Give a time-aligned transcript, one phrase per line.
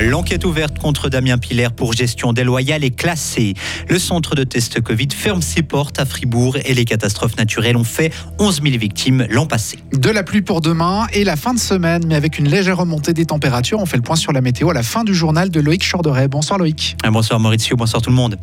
[0.00, 3.54] L'enquête ouverte contre Damien Pilaire pour gestion déloyale est classée.
[3.88, 7.84] Le centre de test Covid ferme ses portes à Fribourg et les catastrophes naturelles ont
[7.84, 9.78] fait 11 000 victimes l'an passé.
[9.92, 13.12] De la pluie pour demain et la fin de semaine, mais avec une légère remontée
[13.12, 13.78] des températures.
[13.78, 16.28] On fait le point sur la météo à la fin du journal de Loïc Chorderet.
[16.28, 16.96] Bonsoir Loïc.
[17.10, 18.38] Bonsoir Maurizio, bonsoir tout le monde.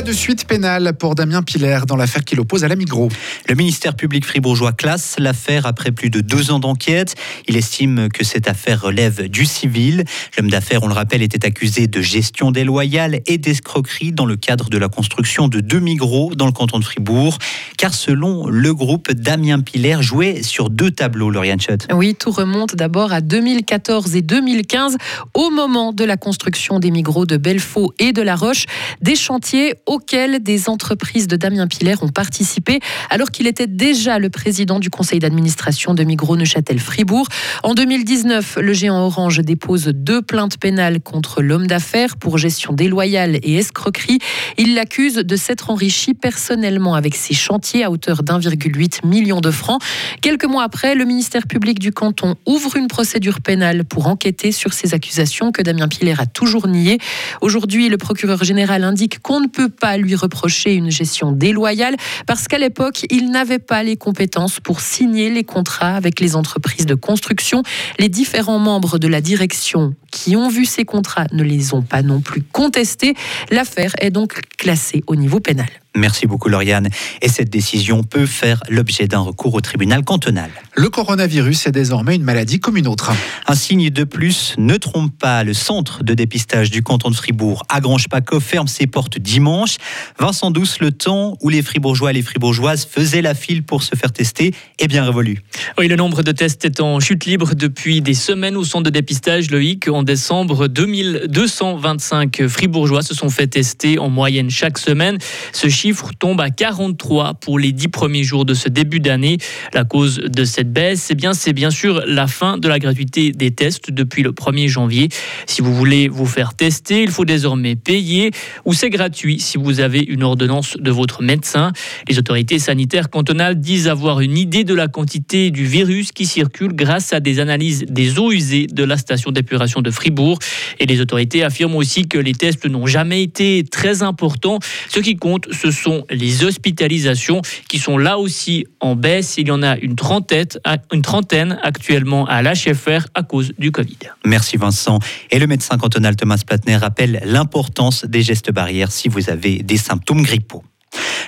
[0.00, 3.10] Pas de suite pénale pour Damien Pilaire dans l'affaire qui l'oppose à la Migros.
[3.46, 7.16] Le ministère public fribourgeois classe l'affaire après plus de deux ans d'enquête.
[7.48, 10.04] Il estime que cette affaire relève du civil.
[10.38, 14.70] L'homme d'affaires, on le rappelle, était accusé de gestion déloyale et d'escroquerie dans le cadre
[14.70, 17.36] de la construction de deux Migros dans le canton de Fribourg.
[17.76, 21.86] Car selon le groupe, Damien Pilaire jouait sur deux tableaux, Lauriane Schott.
[21.92, 24.96] Oui, tout remonte d'abord à 2014 et 2015,
[25.34, 28.64] au moment de la construction des Migros de Belfaux et de La Roche,
[29.02, 32.78] des chantiers auxquels des entreprises de Damien Pilaire ont participé
[33.10, 37.26] alors qu'il était déjà le président du conseil d'administration de Migros Neuchâtel-Fribourg.
[37.64, 43.40] En 2019, le géant Orange dépose deux plaintes pénales contre l'homme d'affaires pour gestion déloyale
[43.42, 44.20] et escroquerie.
[44.58, 49.82] Il l'accuse de s'être enrichi personnellement avec ses chantiers à hauteur d'1,8 million de francs.
[50.20, 54.72] Quelques mois après, le ministère public du canton ouvre une procédure pénale pour enquêter sur
[54.72, 56.98] ces accusations que Damien Pilaire a toujours niées.
[57.40, 62.46] Aujourd'hui, le procureur général indique qu'on ne peut pas lui reprocher une gestion déloyale parce
[62.46, 66.94] qu'à l'époque, il n'avait pas les compétences pour signer les contrats avec les entreprises de
[66.94, 67.62] construction.
[67.98, 72.02] Les différents membres de la direction qui ont vu ces contrats ne les ont pas
[72.02, 73.14] non plus contestés.
[73.50, 75.68] L'affaire est donc classée au niveau pénal.
[75.96, 76.88] Merci beaucoup Lauriane.
[77.20, 80.50] Et cette décision peut faire l'objet d'un recours au tribunal cantonal.
[80.76, 83.10] Le coronavirus est désormais une maladie comme une autre.
[83.48, 87.64] Un signe de plus, ne trompe pas, le centre de dépistage du canton de Fribourg
[87.68, 89.78] à Grange-Paco ferme ses portes dimanche.
[90.18, 93.96] Vincent Douce, le temps où les Fribourgeois et les Fribourgeoises faisaient la file pour se
[93.96, 95.40] faire tester est bien révolu.
[95.76, 98.90] Oui, le nombre de tests est en chute libre depuis des semaines au centre de
[98.90, 99.88] dépistage Loïc.
[99.88, 105.18] En décembre, 2225 Fribourgeois se sont fait tester en moyenne chaque semaine.
[105.52, 109.38] Ce chiffre tombe à 43 pour les 10 premiers jours de ce début d'année.
[109.72, 113.32] La cause de cette baisse, c'est bien, c'est bien sûr la fin de la gratuité
[113.32, 115.08] des tests depuis le 1er janvier.
[115.46, 118.30] Si vous voulez vous faire tester, il faut désormais payer
[118.66, 121.72] ou c'est gratuit si vous avez une ordonnance de votre médecin.
[122.10, 126.74] Les autorités sanitaires cantonales disent avoir une idée de la quantité du virus qui circule
[126.74, 130.40] grâce à des analyses des eaux usées de la station d'épuration de Fribourg.
[130.78, 134.58] Et les autorités affirment aussi que les tests n'ont jamais été très importants.
[134.90, 139.36] Ce qui compte, ce sont les hospitalisations qui sont là aussi en baisse.
[139.38, 140.46] Il y en a une trentaine,
[140.92, 143.98] une trentaine actuellement à l'HFR à cause du Covid.
[144.24, 144.98] Merci Vincent.
[145.30, 149.76] Et le médecin cantonal Thomas Platner rappelle l'importance des gestes barrières si vous avez des
[149.76, 150.64] symptômes grippaux.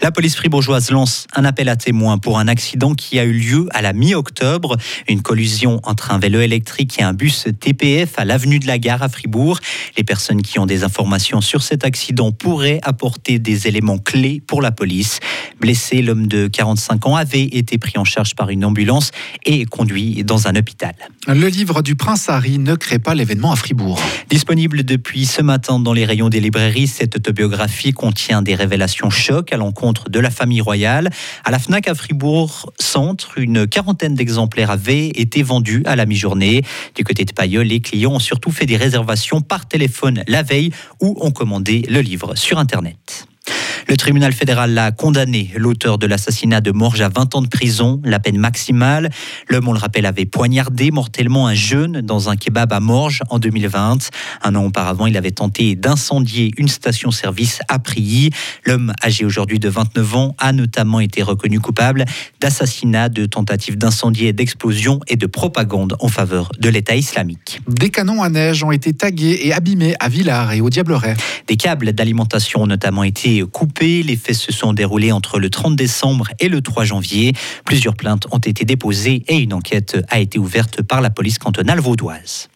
[0.00, 3.68] La police fribourgeoise lance un appel à témoins pour un accident qui a eu lieu
[3.72, 4.76] à la mi-octobre.
[5.08, 9.02] Une collision entre un vélo électrique et un bus TPF à l'avenue de la Gare
[9.02, 9.58] à Fribourg.
[9.96, 14.62] Les personnes qui ont des informations sur cet accident pourraient apporter des éléments clés pour
[14.62, 15.18] la police.
[15.60, 19.10] Blessé, l'homme de 45 ans avait été pris en charge par une ambulance
[19.46, 20.94] et conduit dans un hôpital.
[21.26, 24.00] Le livre du prince Harry ne crée pas l'événement à Fribourg.
[24.30, 29.52] Disponible depuis ce matin dans les rayons des librairies, cette autobiographie contient des révélations chocs
[29.52, 31.10] à l'encontre de la famille royale.
[31.44, 36.62] À la FNAC à Fribourg Centre, une quarantaine d'exemplaires avaient été vendus à la mi-journée.
[36.94, 40.70] Du côté de Payol, les clients ont surtout fait des réservations par téléphone la veille
[41.00, 43.26] ou ont commandé le livre sur Internet.
[43.90, 48.02] Le tribunal fédéral l'a condamné, l'auteur de l'assassinat de Morge à 20 ans de prison,
[48.04, 49.08] la peine maximale.
[49.48, 53.38] L'homme, on le rappelle, avait poignardé mortellement un jeune dans un kebab à Morges en
[53.38, 54.10] 2020.
[54.42, 58.28] Un an auparavant, il avait tenté d'incendier une station-service à Prilly.
[58.66, 62.04] L'homme, âgé aujourd'hui de 29 ans, a notamment été reconnu coupable
[62.42, 67.62] d'assassinat, de tentative d'incendie et d'explosion et de propagande en faveur de l'État islamique.
[67.66, 71.16] Des canons à neige ont été tagués et abîmés à Villars et au Diableret.
[71.46, 75.76] Des câbles d'alimentation ont notamment été coupés les faits se sont déroulés entre le 30
[75.76, 77.32] décembre et le 3 janvier.
[77.64, 81.80] Plusieurs plaintes ont été déposées et une enquête a été ouverte par la police cantonale
[81.80, 82.48] vaudoise.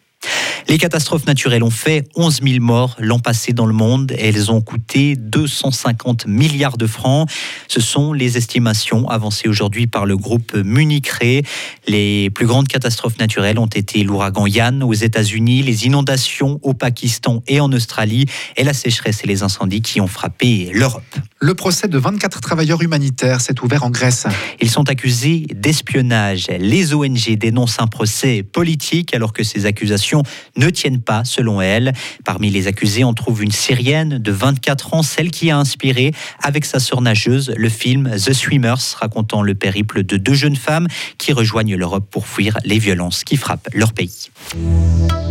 [0.69, 4.61] Les catastrophes naturelles ont fait 11 000 morts l'an passé dans le monde elles ont
[4.61, 7.29] coûté 250 milliards de francs.
[7.69, 11.43] Ce sont les estimations avancées aujourd'hui par le groupe Munich Re.
[11.87, 17.43] Les plus grandes catastrophes naturelles ont été l'ouragan Yann aux États-Unis, les inondations au Pakistan
[17.47, 18.27] et en Australie
[18.57, 21.03] et la sécheresse et les incendies qui ont frappé l'Europe.
[21.41, 24.27] Le procès de 24 travailleurs humanitaires s'est ouvert en Grèce.
[24.61, 26.47] Ils sont accusés d'espionnage.
[26.59, 30.23] Les ONG dénoncent un procès politique alors que ces accusations
[30.57, 31.93] ne tiennent pas, selon elles.
[32.25, 36.13] Parmi les accusés, on trouve une Syrienne de 24 ans, celle qui a inspiré,
[36.43, 40.89] avec sa sœur nageuse, le film The Swimmers, racontant le périple de deux jeunes femmes
[41.19, 44.31] qui rejoignent l'Europe pour fuir les violences qui frappent leur pays.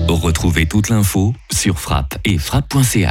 [0.07, 3.09] Retrouvez toute l'info sur frappe et frappe.ch.